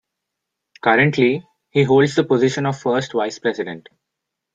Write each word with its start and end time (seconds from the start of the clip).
Currently, 0.83 1.45
he 1.69 1.83
holds 1.83 2.15
the 2.15 2.23
position 2.23 2.65
of 2.65 2.79
First 2.79 3.13
Vice-President. 3.13 3.87